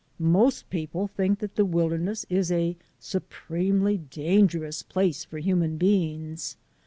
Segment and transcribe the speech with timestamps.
[0.17, 6.57] Most people think that the wilderness is a su premely dangerous place for human beings.